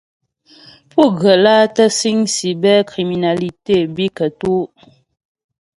[0.89, 4.65] Pú ghə́ lǎ tə́ síŋ cybercriminalité bǐ kətú'?